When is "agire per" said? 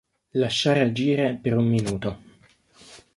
0.85-1.53